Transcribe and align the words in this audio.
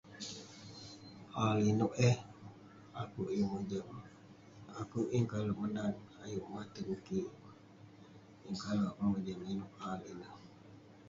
AI 1.41 1.61
inouk 1.71 1.93
eh, 2.07 2.15
akouk 3.01 3.29
yeng 3.35 3.49
mojam. 3.53 3.87
Akouk 4.79 5.07
yeng 5.13 5.27
kale 5.31 5.51
menat 5.61 5.95
ayuk 6.23 6.45
maten 6.53 6.89
kik, 7.05 7.27
yeng 8.43 8.57
kale 8.63 8.81
akouk 8.89 9.07
mojam 9.13 9.39
inouk 9.51 9.73
AI 9.89 9.99
ineh. 10.11 10.33